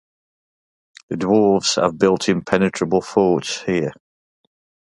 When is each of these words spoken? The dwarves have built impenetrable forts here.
The 1.09 1.15
dwarves 1.15 1.79
have 1.79 1.99
built 1.99 2.27
impenetrable 2.27 3.01
forts 3.01 3.61
here. 3.65 3.93